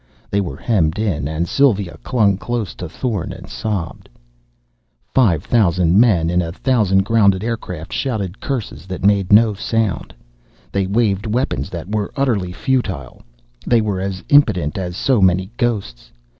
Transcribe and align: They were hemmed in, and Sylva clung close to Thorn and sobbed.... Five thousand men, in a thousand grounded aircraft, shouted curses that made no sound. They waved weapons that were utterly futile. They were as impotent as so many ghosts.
They 0.31 0.41
were 0.41 0.57
hemmed 0.57 0.97
in, 0.97 1.27
and 1.27 1.47
Sylva 1.47 1.99
clung 2.01 2.35
close 2.37 2.73
to 2.73 2.89
Thorn 2.89 3.31
and 3.31 3.47
sobbed.... 3.47 4.09
Five 5.13 5.43
thousand 5.43 5.99
men, 5.99 6.27
in 6.31 6.41
a 6.41 6.51
thousand 6.51 7.05
grounded 7.05 7.43
aircraft, 7.43 7.93
shouted 7.93 8.39
curses 8.41 8.87
that 8.87 9.05
made 9.05 9.31
no 9.31 9.53
sound. 9.53 10.11
They 10.71 10.87
waved 10.87 11.27
weapons 11.27 11.69
that 11.69 11.93
were 11.93 12.11
utterly 12.17 12.51
futile. 12.51 13.21
They 13.67 13.79
were 13.79 13.99
as 14.01 14.23
impotent 14.29 14.75
as 14.75 14.97
so 14.97 15.21
many 15.21 15.51
ghosts. 15.55 16.11